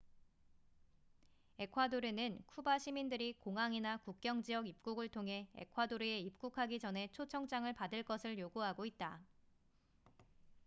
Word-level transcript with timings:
에콰도르는 1.59 2.41
쿠바 2.47 2.79
시민들이 2.79 3.33
공항이나 3.33 3.97
국경지역 3.97 4.65
입국을 4.67 5.09
통해 5.09 5.47
에콰도르에 5.53 6.17
입국하기 6.21 6.79
전에 6.79 7.07
초청장을 7.11 7.71
받을 7.73 8.01
것을 8.01 8.39
요구하고 8.39 8.87
있다 8.87 9.21